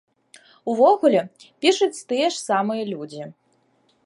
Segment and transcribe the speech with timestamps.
[0.73, 1.21] Увогуле,
[1.67, 3.23] пішуць тыя ж самыя людзі.